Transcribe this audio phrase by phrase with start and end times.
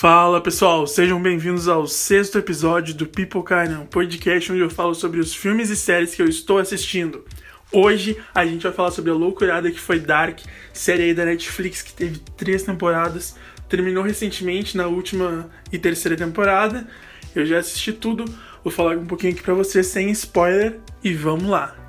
[0.00, 5.18] Fala pessoal, sejam bem-vindos ao sexto episódio do People Canon, podcast onde eu falo sobre
[5.18, 7.24] os filmes e séries que eu estou assistindo.
[7.72, 10.38] Hoje a gente vai falar sobre a loucurada que foi Dark,
[10.72, 13.34] série aí da Netflix que teve três temporadas,
[13.68, 16.86] terminou recentemente na última e terceira temporada.
[17.34, 18.24] Eu já assisti tudo,
[18.62, 21.87] vou falar um pouquinho aqui pra vocês sem spoiler e vamos lá.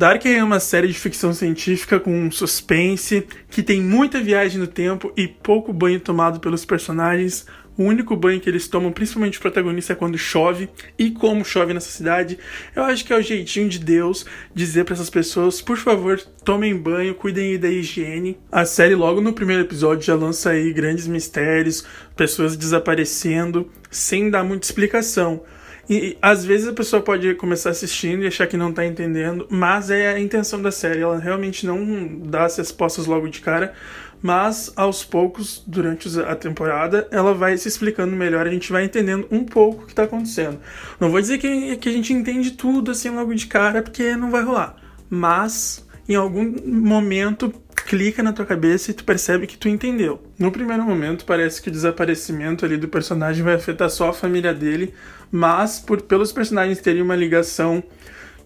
[0.00, 5.12] Dark é uma série de ficção científica com suspense, que tem muita viagem no tempo
[5.14, 7.44] e pouco banho tomado pelos personagens.
[7.76, 10.70] O único banho que eles tomam, principalmente o protagonista, é quando chove.
[10.98, 12.38] E como chove nessa cidade,
[12.74, 14.24] eu acho que é o jeitinho de Deus
[14.54, 18.38] dizer para essas pessoas: por favor, tomem banho, cuidem da higiene.
[18.50, 21.84] A série, logo no primeiro episódio, já lança aí grandes mistérios,
[22.16, 25.42] pessoas desaparecendo, sem dar muita explicação.
[25.90, 29.90] E às vezes a pessoa pode começar assistindo e achar que não tá entendendo, mas
[29.90, 31.00] é a intenção da série.
[31.00, 33.74] Ela realmente não dá as respostas logo de cara,
[34.22, 39.26] mas aos poucos, durante a temporada, ela vai se explicando melhor, a gente vai entendendo
[39.32, 40.60] um pouco o que tá acontecendo.
[41.00, 44.30] Não vou dizer que, que a gente entende tudo assim logo de cara, porque não
[44.30, 44.76] vai rolar.
[45.08, 47.52] Mas em algum momento
[47.90, 50.22] clica na tua cabeça e tu percebe que tu entendeu.
[50.38, 54.54] No primeiro momento, parece que o desaparecimento ali do personagem vai afetar só a família
[54.54, 54.94] dele,
[55.30, 57.82] mas por pelos personagens terem uma ligação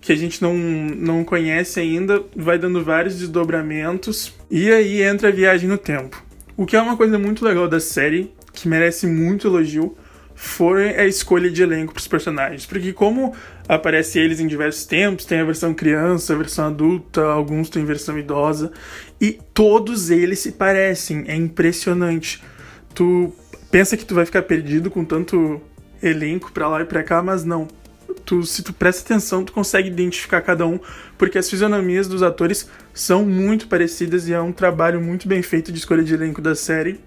[0.00, 5.32] que a gente não, não conhece ainda, vai dando vários desdobramentos e aí entra a
[5.32, 6.22] viagem no tempo.
[6.56, 9.96] O que é uma coisa muito legal da série, que merece muito elogio,
[10.34, 12.66] foi a escolha de elenco para os personagens.
[12.66, 13.34] Porque como
[13.68, 18.18] aparece eles em diversos tempos, tem a versão criança, a versão adulta, alguns têm versão
[18.18, 18.72] idosa,
[19.20, 22.42] e todos eles se parecem, é impressionante.
[22.94, 23.32] Tu
[23.70, 25.60] pensa que tu vai ficar perdido com tanto
[26.04, 27.66] elenco para lá e para cá, mas não.
[28.24, 30.78] Tu, se tu presta atenção, tu consegue identificar cada um,
[31.18, 35.72] porque as fisionomias dos atores são muito parecidas e é um trabalho muito bem feito
[35.72, 37.00] de escolha de elenco da série.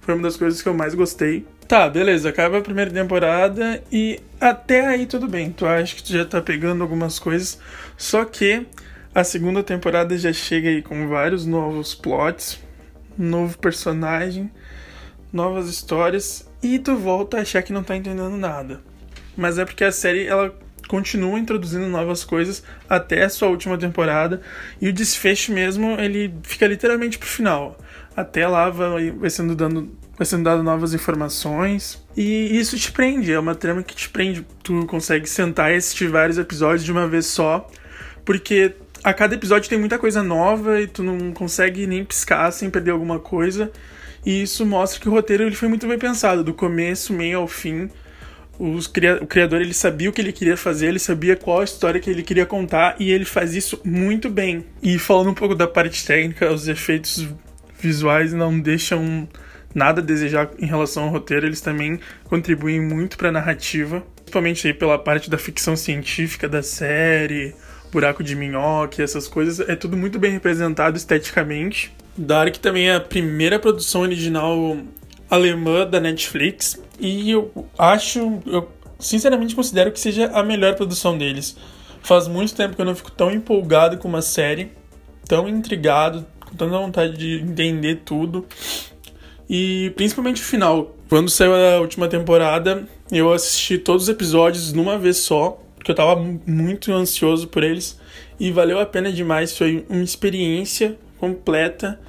[0.00, 1.46] Foi uma das coisas que eu mais gostei.
[1.66, 5.50] Tá, beleza, acaba a primeira temporada e até aí tudo bem.
[5.50, 7.58] Tu acha que tu já tá pegando algumas coisas,
[7.96, 8.66] só que
[9.14, 12.58] a segunda temporada já chega aí com vários novos plots,
[13.18, 14.50] novo personagem,
[15.32, 18.80] novas histórias e tu volta a achar que não tá entendendo nada.
[19.36, 20.54] Mas é porque a série ela
[20.88, 24.40] continua introduzindo novas coisas até a sua última temporada
[24.80, 27.78] e o desfecho mesmo ele fica literalmente pro final.
[28.16, 33.38] Até lá vai, sendo dando vai sendo dado novas informações e isso te prende, é
[33.38, 34.44] uma trama que te prende.
[34.64, 37.70] Tu consegue sentar e assistir vários episódios de uma vez só,
[38.24, 38.74] porque
[39.04, 42.90] a cada episódio tem muita coisa nova e tu não consegue nem piscar sem perder
[42.90, 43.70] alguma coisa.
[44.24, 47.48] E isso mostra que o roteiro ele foi muito bem pensado, do começo, meio ao
[47.48, 47.88] fim.
[48.58, 48.86] Os,
[49.20, 52.10] o criador ele sabia o que ele queria fazer, ele sabia qual a história que
[52.10, 54.64] ele queria contar e ele faz isso muito bem.
[54.82, 57.28] E falando um pouco da parte técnica, os efeitos
[57.78, 59.28] visuais não deixam
[59.74, 64.66] nada a desejar em relação ao roteiro, eles também contribuem muito para a narrativa, principalmente
[64.66, 67.54] aí pela parte da ficção científica da série,
[67.92, 71.94] buraco de minhoca, essas coisas, é tudo muito bem representado esteticamente.
[72.18, 74.76] Dark também é a primeira produção original
[75.30, 78.68] alemã da Netflix e eu acho, eu
[78.98, 81.56] sinceramente considero que seja a melhor produção deles.
[82.02, 84.72] Faz muito tempo que eu não fico tão empolgado com uma série,
[85.26, 88.46] tão intrigado, com tanta vontade de entender tudo.
[89.48, 90.94] E principalmente o final.
[91.08, 95.94] Quando saiu a última temporada, eu assisti todos os episódios numa vez só, porque eu
[95.94, 97.98] tava muito ansioso por eles.
[98.38, 102.00] E valeu a pena demais, foi uma experiência completa.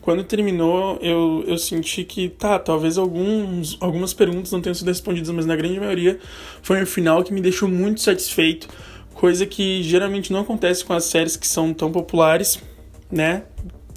[0.00, 5.30] Quando terminou, eu, eu senti que, tá, talvez alguns, algumas perguntas não tenham sido respondidas,
[5.30, 6.20] mas na grande maioria
[6.62, 8.68] foi um final que me deixou muito satisfeito.
[9.14, 12.62] Coisa que geralmente não acontece com as séries que são tão populares,
[13.10, 13.42] né?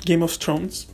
[0.04, 0.88] Game of Thrones.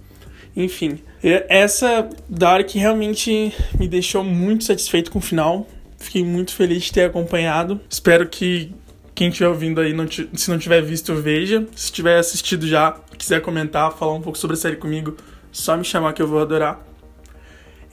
[0.56, 5.68] Enfim, essa Dark realmente me deixou muito satisfeito com o final.
[5.98, 7.80] Fiquei muito feliz de ter acompanhado.
[7.90, 8.72] Espero que
[9.16, 11.66] quem estiver ouvindo aí, não se não tiver visto, veja.
[11.74, 15.16] Se tiver assistido já, quiser comentar, falar um pouco sobre a série comigo,
[15.52, 16.86] só me chamar que eu vou adorar.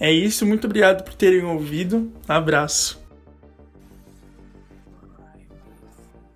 [0.01, 2.13] É isso, muito obrigado por terem ouvido.
[2.29, 3.02] Abraço.